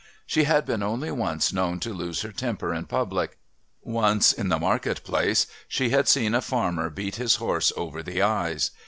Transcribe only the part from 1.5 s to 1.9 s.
known